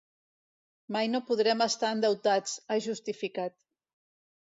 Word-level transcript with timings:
Mai 0.95 1.09
no 1.11 1.21
podrem 1.27 1.63
estar 1.67 1.93
endeutats, 1.99 2.59
ha 2.69 2.83
justificat. 2.91 3.59